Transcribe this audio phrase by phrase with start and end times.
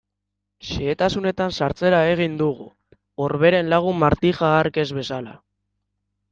[0.69, 2.67] Xehetasunetan sartzera egin dugu,
[3.29, 5.41] Orberen lagun Martija hark ez bezala.